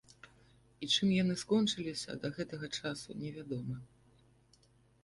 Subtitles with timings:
[0.85, 3.75] І чым яны скончыліся да гэтага часу не вядома.